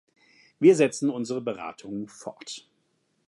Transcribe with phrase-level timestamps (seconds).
[0.57, 2.67] Wir setzen unsere Beratungen fort.